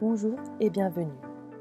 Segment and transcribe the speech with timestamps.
[0.00, 1.12] Bonjour et bienvenue.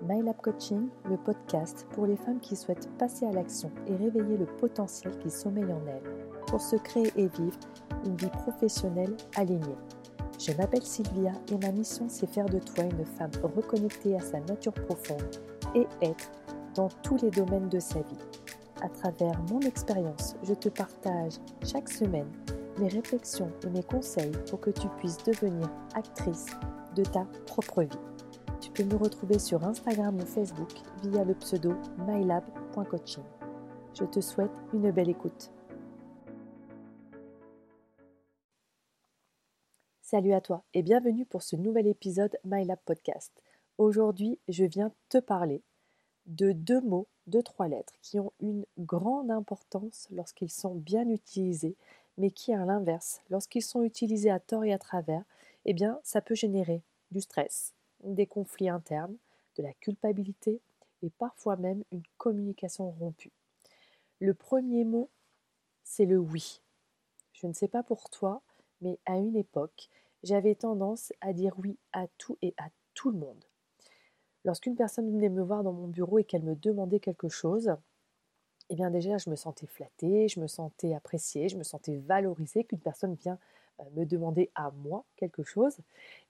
[0.07, 4.45] MyLab Coaching, le podcast pour les femmes qui souhaitent passer à l'action et réveiller le
[4.45, 6.09] potentiel qui sommeille en elles
[6.47, 7.59] pour se créer et vivre
[8.05, 9.75] une vie professionnelle alignée.
[10.39, 14.39] Je m'appelle Sylvia et ma mission c'est faire de toi une femme reconnectée à sa
[14.39, 15.35] nature profonde
[15.75, 16.31] et être
[16.75, 18.23] dans tous les domaines de sa vie.
[18.81, 21.33] À travers mon expérience, je te partage
[21.65, 22.31] chaque semaine
[22.79, 26.45] mes réflexions et mes conseils pour que tu puisses devenir actrice
[26.95, 28.08] de ta propre vie.
[28.61, 31.75] Tu peux me retrouver sur Instagram ou Facebook via le pseudo
[32.05, 33.23] mylab.coaching.
[33.93, 35.49] Je te souhaite une belle écoute.
[40.01, 43.31] Salut à toi et bienvenue pour ce nouvel épisode MyLab Podcast.
[43.77, 45.61] Aujourd'hui, je viens te parler
[46.25, 51.77] de deux mots, de trois lettres qui ont une grande importance lorsqu'ils sont bien utilisés,
[52.17, 55.23] mais qui, à l'inverse, lorsqu'ils sont utilisés à tort et à travers,
[55.63, 59.17] eh bien, ça peut générer du stress, des conflits internes,
[59.57, 60.61] de la culpabilité
[61.01, 63.31] et parfois même une communication rompue.
[64.19, 65.09] Le premier mot,
[65.83, 66.61] c'est le oui.
[67.33, 68.41] Je ne sais pas pour toi,
[68.81, 69.89] mais à une époque,
[70.23, 73.45] j'avais tendance à dire oui à tout et à tout le monde.
[74.45, 77.75] Lorsqu'une personne venait me voir dans mon bureau et qu'elle me demandait quelque chose,
[78.69, 82.63] eh bien déjà je me sentais flattée, je me sentais appréciée, je me sentais valorisée
[82.63, 83.39] qu'une personne vient
[83.95, 85.77] me demander à moi quelque chose.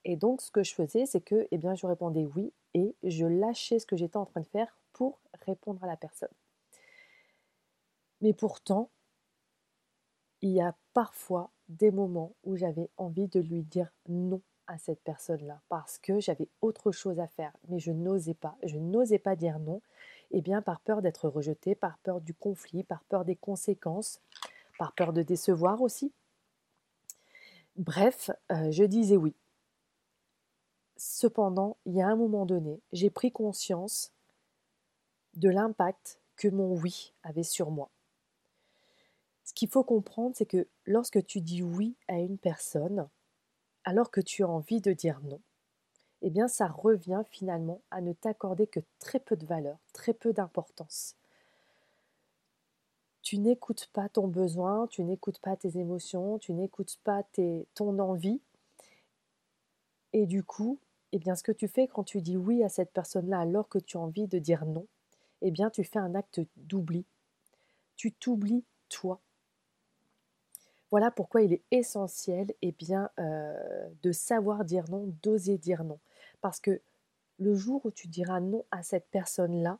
[0.05, 3.25] Et donc, ce que je faisais, c'est que eh bien, je répondais oui et je
[3.25, 6.29] lâchais ce que j'étais en train de faire pour répondre à la personne.
[8.21, 8.89] Mais pourtant,
[10.41, 15.01] il y a parfois des moments où j'avais envie de lui dire non à cette
[15.01, 18.55] personne-là parce que j'avais autre chose à faire, mais je n'osais pas.
[18.63, 19.81] Je n'osais pas dire non,
[20.31, 24.21] et eh bien par peur d'être rejetée, par peur du conflit, par peur des conséquences,
[24.77, 26.13] par peur de décevoir aussi.
[27.79, 29.33] Bref, euh, je disais oui.
[30.97, 34.11] Cependant, il y a un moment donné, j'ai pris conscience
[35.35, 37.89] de l'impact que mon oui avait sur moi.
[39.45, 43.07] Ce qu'il faut comprendre, c'est que lorsque tu dis oui à une personne,
[43.85, 45.39] alors que tu as envie de dire non,
[46.21, 50.33] eh bien ça revient finalement à ne t'accorder que très peu de valeur, très peu
[50.33, 51.15] d'importance
[53.21, 57.23] tu n'écoutes pas ton besoin, tu n'écoutes pas tes émotions, tu n'écoutes pas
[57.75, 58.41] ton envie.
[60.13, 60.79] Et du coup,
[61.11, 63.79] eh bien, ce que tu fais quand tu dis oui à cette personne-là alors que
[63.79, 64.87] tu as envie de dire non,
[65.41, 67.05] eh bien, tu fais un acte d'oubli.
[67.95, 69.19] Tu t'oublies toi.
[70.91, 75.99] Voilà pourquoi il est essentiel eh bien, euh, de savoir dire non, d'oser dire non.
[76.41, 76.81] Parce que
[77.37, 79.77] le jour où tu diras non à cette personne-là,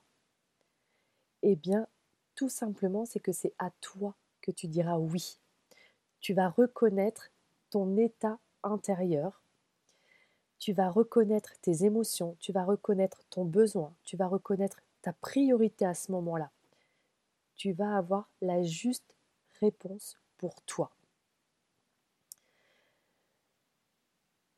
[1.41, 1.87] eh bien,
[2.39, 5.41] tout simplement, c'est que c'est à toi que tu diras oui.
[6.21, 7.31] Tu vas reconnaître
[7.69, 9.43] ton état intérieur,
[10.57, 15.85] tu vas reconnaître tes émotions, tu vas reconnaître ton besoin, tu vas reconnaître ta priorité
[15.85, 16.49] à ce moment-là.
[17.57, 19.17] Tu vas avoir la juste
[19.59, 20.91] réponse pour toi.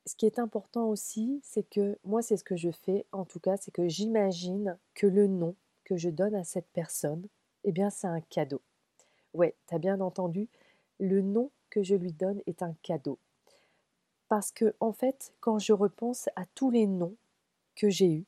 [0.06, 3.40] Ce qui est important aussi, c'est que moi, c'est ce que je fais, en tout
[3.40, 7.28] cas, c'est que j'imagine que le nom que je donne à cette personne,
[7.64, 8.62] eh bien c'est un cadeau.
[9.34, 10.48] Ouais, tu as bien entendu,
[11.00, 13.18] le nom que je lui donne est un cadeau.
[14.28, 17.16] Parce que en fait, quand je repense à tous les noms
[17.76, 18.26] que j'ai eus,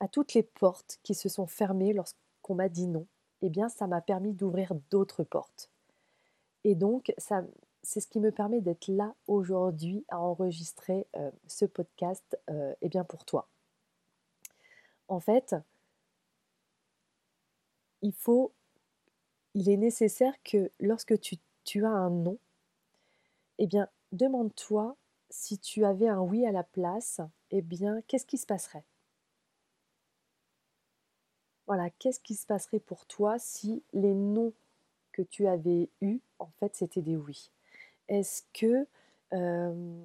[0.00, 3.06] à toutes les portes qui se sont fermées lorsqu'on m'a dit non,
[3.42, 5.70] eh bien ça m'a permis d'ouvrir d'autres portes.
[6.64, 7.44] Et donc ça
[7.86, 12.88] c'est ce qui me permet d'être là aujourd'hui à enregistrer euh, ce podcast euh, eh
[12.88, 13.48] bien pour toi.
[15.08, 15.54] En fait,
[19.54, 22.38] il est nécessaire que lorsque tu, as un non,
[23.58, 24.96] eh bien, demande-toi
[25.30, 28.84] si tu avais un oui à la place, eh bien, qu'est-ce qui se passerait?
[31.66, 34.52] Voilà, qu'est-ce qui se passerait pour toi si les non
[35.12, 37.50] que tu avais eus, en fait, c'était des oui?
[38.08, 38.86] Est-ce que
[39.32, 40.04] euh,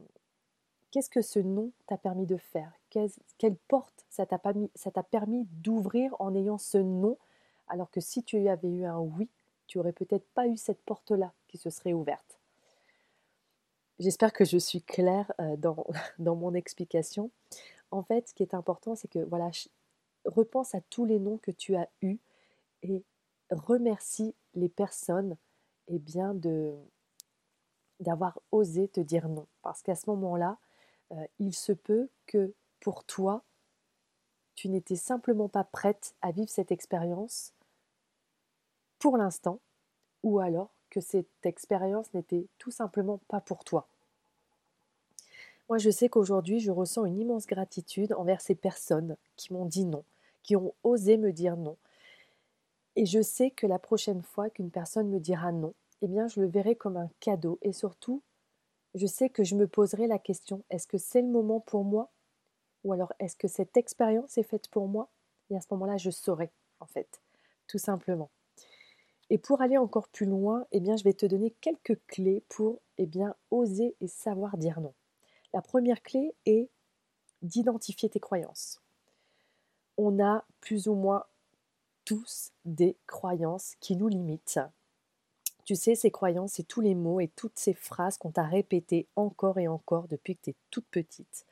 [0.90, 2.72] qu'est-ce que ce non t'a permis de faire?
[2.90, 7.18] Quelle porte ça t'a permis d'ouvrir en ayant ce non
[7.72, 9.30] alors que si tu avais eu un oui,
[9.66, 12.38] tu aurais peut-être pas eu cette porte-là qui se serait ouverte.
[13.98, 15.86] J'espère que je suis claire euh, dans,
[16.20, 17.32] mon explication.
[17.90, 19.50] En fait, ce qui est important, c'est que voilà,
[20.26, 22.20] repense à tous les noms que tu as eus
[22.84, 23.06] et
[23.50, 25.38] remercie les personnes
[25.88, 26.76] eh bien de
[28.02, 29.48] d'avoir osé te dire non.
[29.62, 30.58] Parce qu'à ce moment-là,
[31.12, 33.44] euh, il se peut que pour toi,
[34.56, 37.54] tu n'étais simplement pas prête à vivre cette expérience
[39.02, 39.60] pour l'instant,
[40.24, 43.88] ou alors que cette expérience n'était tout simplement pas pour toi.
[45.68, 49.86] Moi, je sais qu'aujourd'hui, je ressens une immense gratitude envers ces personnes qui m'ont dit
[49.86, 50.04] non,
[50.44, 51.78] qui ont osé me dire non.
[52.96, 56.40] Et je sais que la prochaine fois qu'une personne me dira non, eh bien, je
[56.40, 57.58] le verrai comme un cadeau.
[57.64, 58.22] Et surtout,
[58.94, 62.12] je sais que je me poserai la question, est-ce que c'est le moment pour moi?
[62.84, 65.08] Ou alors, est-ce que cette expérience est faite pour moi?
[65.50, 67.22] Et à ce moment-là, je saurai, en fait,
[67.68, 68.30] tout simplement.
[69.32, 72.82] Et pour aller encore plus loin, eh bien, je vais te donner quelques clés pour
[72.98, 74.94] eh bien, oser et savoir dire non.
[75.54, 76.70] La première clé est
[77.42, 78.82] d'identifier tes croyances.
[79.98, 81.24] On a plus ou moins
[82.04, 84.60] tous des croyances qui nous limitent.
[85.64, 89.08] Tu sais, ces croyances, c'est tous les mots et toutes ces phrases qu'on t'a répétées
[89.16, 91.46] encore et encore depuis que tu es toute petite.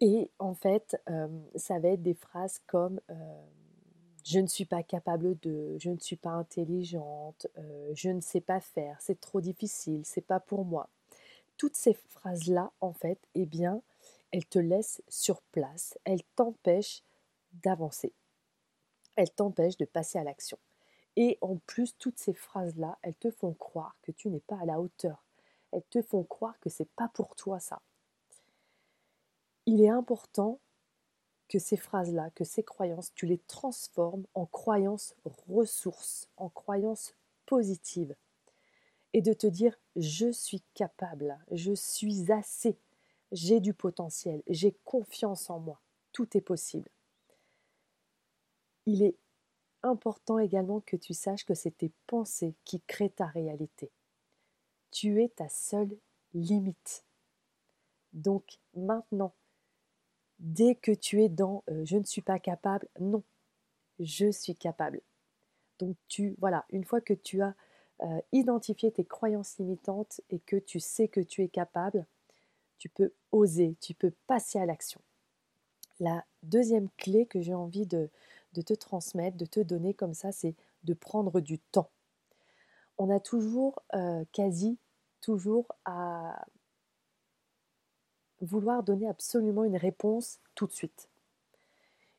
[0.00, 3.42] Et en fait, euh, ça va être des phrases comme euh,
[4.24, 8.40] je ne suis pas capable de, je ne suis pas intelligente, euh, je ne sais
[8.40, 10.88] pas faire, c'est trop difficile, c'est pas pour moi
[11.62, 13.82] toutes ces phrases-là, en fait, eh bien,
[14.32, 17.04] elles te laissent sur place, elles t'empêchent
[17.52, 18.12] d'avancer,
[19.14, 20.58] elles t'empêchent de passer à l'action.
[21.14, 24.64] Et en plus, toutes ces phrases-là, elles te font croire que tu n'es pas à
[24.64, 25.24] la hauteur.
[25.70, 27.80] Elles te font croire que c'est pas pour toi ça.
[29.66, 30.58] Il est important
[31.52, 35.14] que ces phrases-là, que ces croyances, tu les transformes en croyances
[35.46, 37.14] ressources, en croyances
[37.44, 38.16] positives
[39.12, 42.78] et de te dire je suis capable, je suis assez,
[43.32, 45.78] j'ai du potentiel, j'ai confiance en moi,
[46.12, 46.88] tout est possible.
[48.86, 49.18] Il est
[49.82, 53.90] important également que tu saches que c'est tes pensées qui créent ta réalité.
[54.90, 55.94] Tu es ta seule
[56.32, 57.04] limite.
[58.14, 59.34] Donc maintenant,
[60.42, 63.22] dès que tu es dans euh, je ne suis pas capable, non,
[63.98, 65.00] je suis capable.
[65.78, 67.54] Donc tu voilà, une fois que tu as
[68.02, 72.04] euh, identifier tes croyances limitantes et que tu sais que tu es capable,
[72.78, 75.00] tu peux oser, tu peux passer à l'action.
[76.00, 78.10] La deuxième clé que j'ai envie de,
[78.52, 81.90] te transmettre, de te donner comme ça, c'est de prendre du temps.
[82.98, 84.78] On a toujours, euh, quasi
[85.20, 86.44] toujours, à
[88.42, 91.08] vouloir donner absolument une réponse tout de suite.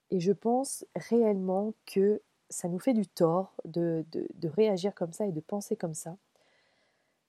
[0.09, 4.05] Et je pense réellement que ça nous fait du tort de,
[4.43, 6.15] réagir comme ça et de penser comme ça.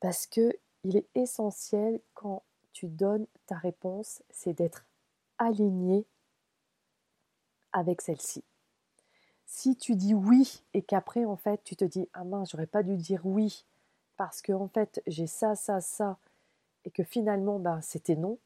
[0.01, 0.53] Parce que
[0.85, 2.43] il est essentiel quand
[2.73, 4.85] tu donnes ta réponse, c'est d'être
[5.39, 6.05] aligné
[7.73, 8.45] avec celle-ci.
[9.47, 12.83] Si tu dis oui et qu'après en fait tu te dis ah mince j'aurais pas
[12.83, 13.65] dû dire oui
[14.17, 16.19] parce que en fait j'ai ça ça ça
[16.85, 18.39] et que finalement ben c'était non,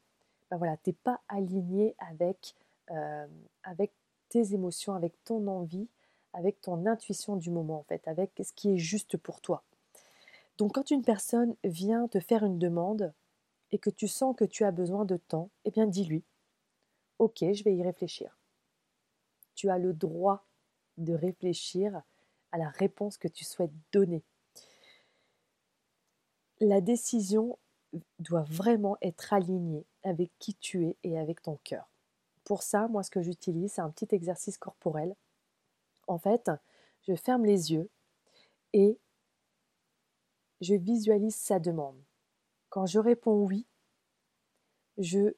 [0.57, 2.55] voilà t'es pas aligné avec
[2.91, 3.27] euh,
[3.63, 3.91] avec
[4.29, 5.87] tes émotions, avec ton envie
[6.33, 9.63] avec ton intuition du moment en fait, avec ce qui est juste pour toi.
[10.57, 13.13] Donc quand une personne vient te faire une demande
[13.71, 16.23] et que tu sens que tu as besoin de temps, eh bien dis-lui,
[17.17, 18.37] ok, je vais y réfléchir.
[19.55, 20.45] Tu as le droit
[20.97, 22.01] de réfléchir
[22.51, 24.23] à la réponse que tu souhaites donner.
[26.59, 27.57] La décision
[28.19, 31.89] doit vraiment être alignée avec qui tu es et avec ton cœur.
[32.43, 35.15] Pour ça, moi, ce que j'utilise, c'est un petit exercice corporel
[36.09, 36.51] en fait,
[37.07, 37.89] je ferme les yeux
[38.73, 38.99] et
[40.59, 42.03] je visualise sa demande.
[42.69, 43.65] Quand je réponds oui,
[44.97, 45.33] je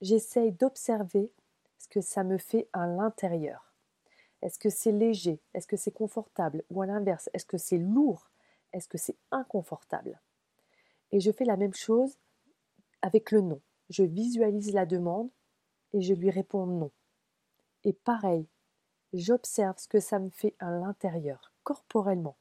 [0.00, 1.32] j'essaye d'observer
[1.78, 3.72] ce que ça me fait à l'intérieur.
[4.42, 5.40] Est-ce que c'est léger?
[5.54, 6.64] Est-ce que c'est confortable?
[6.70, 8.28] Ou à l'inverse, est-ce que c'est lourd?
[8.72, 10.20] Est-ce que c'est inconfortable?
[11.12, 12.18] Et je fais la même chose
[13.02, 13.60] avec le non.
[13.90, 15.30] Je visualise la demande
[15.92, 16.90] et je lui réponds non.
[17.84, 18.46] Et pareil,
[19.12, 22.36] j'observe ce que ça me fait à l'intérieur, corporellement.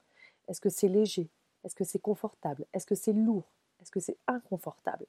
[0.48, 1.30] Est-ce que c'est léger?
[1.64, 2.66] Est-ce que c'est confortable?
[2.74, 3.52] Est-ce que c'est lourd?
[3.82, 5.06] Est-ce que c'est inconfortable?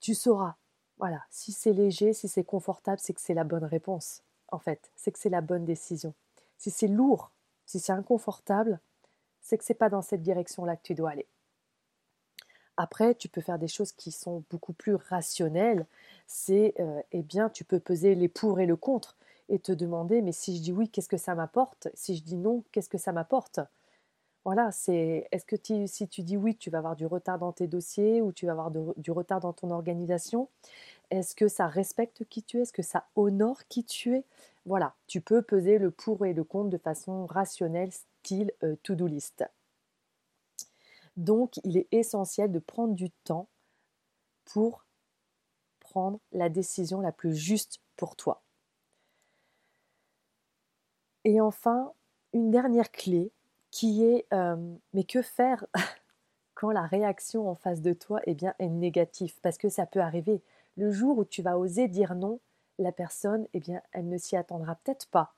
[0.00, 0.54] Tu sauras,
[0.96, 4.90] voilà, si c'est léger, si c'est confortable, c'est que c'est la bonne réponse, en fait,
[4.96, 6.14] c'est que c'est la bonne décision.
[6.56, 7.30] Si c'est lourd,
[7.66, 8.80] si c'est inconfortable,
[9.50, 11.26] c'est que c'est pas dans cette direction-là que tu dois aller.
[12.76, 15.86] Après, tu peux faire des choses qui sont beaucoup plus rationnelles.
[16.26, 19.16] C'est, euh, eh bien, tu peux peser les pour et le contre
[19.48, 21.88] et te demander, mais si je dis oui, qu'est-ce que ça m'apporte?
[21.94, 23.58] Si je dis non, qu'est-ce que ça m'apporte?
[24.44, 27.66] Voilà, c'est, est-ce que si tu dis oui, tu vas avoir du retard dans tes
[27.66, 30.48] dossiers ou tu vas avoir du retard dans ton organisation?
[31.10, 32.62] Est-ce que ça respecte qui tu es?
[32.62, 34.24] Est-ce que ça honore qui tu es?
[34.66, 39.06] Voilà, tu peux peser le pour et le contre de façon rationnelle, style euh, to-do
[39.06, 39.44] list.
[41.16, 43.48] Donc, il est essentiel de prendre du temps
[44.44, 44.84] pour
[45.80, 48.42] prendre la décision la plus juste pour toi.
[51.24, 51.92] Et enfin,
[52.32, 53.32] une dernière clé
[53.70, 54.56] qui est, euh,
[54.94, 55.66] mais que faire
[56.54, 60.00] quand la réaction en face de toi eh bien, est négative, parce que ça peut
[60.00, 60.42] arriver.
[60.76, 62.40] Le jour où tu vas oser dire non,
[62.78, 65.34] la personne, eh bien, elle ne s'y attendra peut-être pas.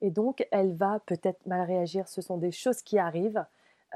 [0.00, 2.08] Et donc, elle va peut-être mal réagir.
[2.08, 3.44] Ce sont des choses qui arrivent.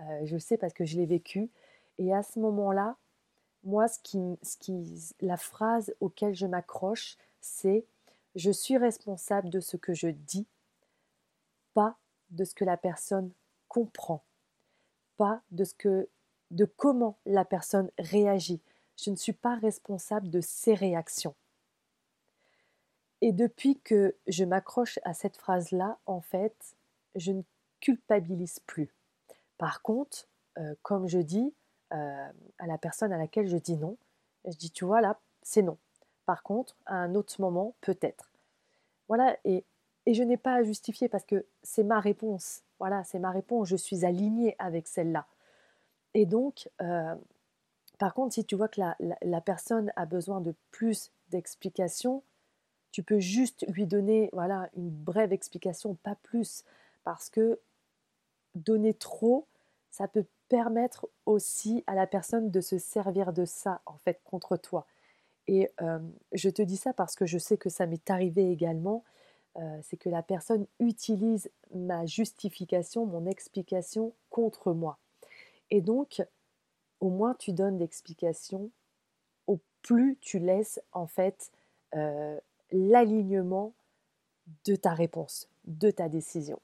[0.00, 1.50] Euh, je sais parce que je l'ai vécu.
[1.98, 2.96] Et à ce moment-là,
[3.62, 7.86] moi, ce qui, ce la phrase auquel je m'accroche, c'est
[8.34, 10.46] je suis responsable de ce que je dis,
[11.72, 11.96] pas
[12.30, 13.30] de ce que la personne
[13.68, 14.24] comprend,
[15.16, 16.08] pas de ce que,
[16.50, 18.60] de comment la personne réagit.
[18.96, 21.34] Je ne suis pas responsable de ses réactions.
[23.24, 26.76] Et depuis que je m'accroche à cette phrase-là, en fait,
[27.14, 27.40] je ne
[27.80, 28.94] culpabilise plus.
[29.56, 30.28] Par contre,
[30.58, 31.54] euh, comme je dis
[31.94, 32.28] euh,
[32.58, 33.96] à la personne à laquelle je dis non,
[34.44, 35.78] je dis, tu vois, là, c'est non.
[36.26, 38.30] Par contre, à un autre moment, peut-être.
[39.08, 39.64] Voilà, et,
[40.04, 42.60] et je n'ai pas à justifier parce que c'est ma réponse.
[42.78, 43.68] Voilà, c'est ma réponse.
[43.68, 45.26] Je suis alignée avec celle-là.
[46.12, 47.14] Et donc, euh,
[47.98, 48.82] par contre, si tu vois que
[49.22, 52.22] la, personne a besoin de plus d'explications,
[52.94, 56.62] tu peux juste lui donner voilà, une brève explication, pas plus.
[57.02, 57.58] Parce que
[58.54, 59.48] donner trop,
[59.90, 64.56] ça peut permettre aussi à la personne de se servir de ça, en fait, contre
[64.56, 64.86] toi.
[65.48, 65.98] Et euh,
[66.30, 69.02] je te dis ça parce que je sais que ça m'est arrivé également.
[69.56, 74.98] Euh, c'est que la personne utilise ma justification, mon explication contre moi.
[75.72, 76.22] Et donc,
[77.00, 78.70] au moins tu donnes l'explication,
[79.48, 81.50] au plus tu laisses en fait
[81.96, 82.38] euh,
[82.74, 83.72] l'alignement
[84.66, 86.60] de ta réponse, de ta décision.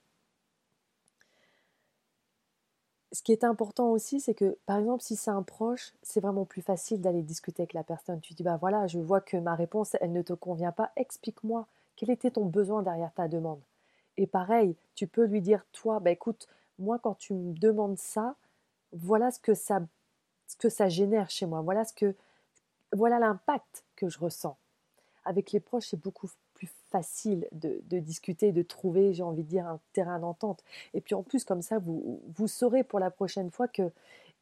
[3.12, 6.45] Ce qui est important aussi, c'est que par exemple, si c'est un proche, c'est vraiment
[6.45, 8.21] plus facile d'aller discuter avec la personne.
[8.21, 11.67] Tu dis, bah voilà, je vois que ma réponse, elle ne te convient pas, explique-moi
[11.97, 13.61] quel était ton besoin derrière ta demande?
[14.17, 16.49] Et pareil, tu peux lui dire, toi, bah écoute,
[16.79, 18.37] moi quand tu me demandes ça,
[18.93, 21.62] voilà ce que ça, génère chez moi,
[22.93, 24.57] voilà l'impact que je ressens.
[25.25, 29.67] Avec les proches, c'est beaucoup plus facile de, discuter, de trouver, j'ai envie de dire,
[29.67, 30.62] un terrain d'entente.
[30.95, 33.91] Et puis en plus, comme ça, vous, saurez pour la prochaine fois que,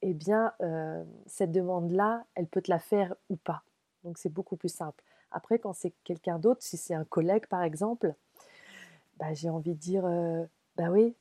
[0.03, 3.63] eh bien, euh, cette demande-là, elle peut te la faire ou pas.
[4.05, 5.03] Donc c'est beaucoup plus simple.
[5.31, 8.15] Après, quand c'est quelqu'un d'autre, si c'est un collègue par exemple,
[9.19, 10.45] bah, j'ai envie de dire, euh,
[10.77, 11.15] bah oui,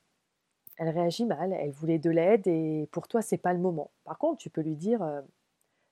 [0.78, 3.92] elle réagit mal, elle voulait de l'aide et pour toi, c'est pas le moment.
[4.04, 5.22] Par contre, tu peux lui dire euh,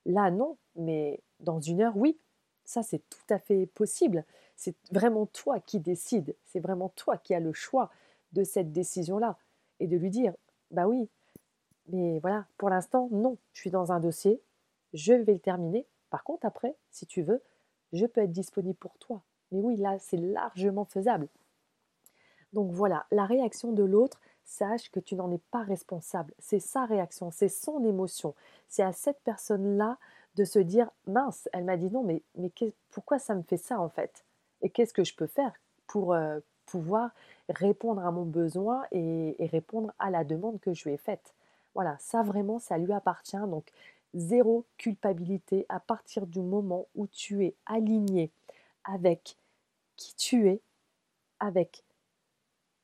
[0.06, 2.18] là, non, mais dans une heure, oui.
[2.66, 4.24] Ça, c'est tout à fait possible.
[4.56, 6.36] C'est vraiment toi qui décides.
[6.44, 7.90] C'est vraiment toi qui as le choix
[8.32, 9.38] de cette décision-là.
[9.80, 10.34] Et de lui dire
[10.70, 11.08] bah oui,
[11.88, 14.42] mais voilà, pour l'instant, non, je suis dans un dossier,
[14.92, 15.86] je vais le terminer.
[16.10, 17.42] Par contre, après, si tu veux,
[17.92, 19.22] je peux être disponible pour toi.
[19.52, 21.28] Mais oui, là, c'est largement faisable.
[22.52, 26.32] Donc voilà, la réaction de l'autre, sache que tu n'en es pas responsable.
[26.38, 28.34] C'est sa réaction, c'est son émotion.
[28.68, 29.98] C'est à cette personne-là
[30.36, 32.50] de se dire mince, elle m'a dit non, mais, mais
[32.90, 34.24] pourquoi ça me fait ça en fait?
[34.62, 35.52] Et qu'est-ce que je peux faire
[35.86, 37.10] pour euh, pouvoir
[37.48, 41.34] répondre à mon besoin et, et, répondre à la demande que je lui ai faite?
[41.74, 43.36] Voilà, ça vraiment, ça lui appartient.
[43.36, 43.70] Donc,
[44.14, 48.30] zéro culpabilité à partir du moment où tu es aligné
[48.84, 49.36] avec
[49.96, 50.60] qui tu es,
[51.40, 51.82] avec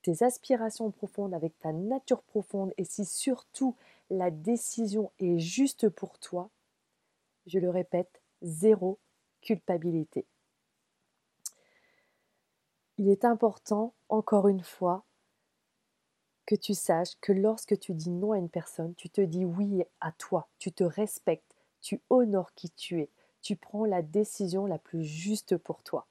[0.02, 3.76] tes aspirations profondes, avec ta nature profonde, et si surtout
[4.10, 6.50] la décision est juste pour toi,
[7.46, 8.98] je le répète, zéro
[9.40, 10.26] culpabilité.
[12.98, 15.04] Il est important, encore une fois,
[16.46, 19.82] que tu saches que lorsque tu dis non à une personne, tu te dis oui
[20.00, 24.78] à toi, tu te respectes, tu honores qui tu es, tu prends la décision la
[24.78, 26.06] plus juste pour toi.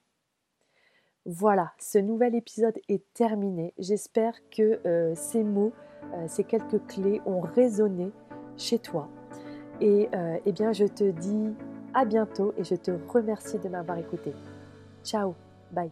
[1.24, 3.74] Voilà, ce nouvel épisode est terminé.
[3.78, 5.72] J'espère que euh, ces mots,
[6.14, 8.10] euh, ces quelques clés ont résonné
[8.56, 9.08] chez toi.
[9.80, 11.54] Et euh, eh bien, je te dis
[11.94, 14.32] à bientôt et je te remercie de m'avoir écouté.
[15.04, 15.34] Ciao,
[15.70, 15.90] bye.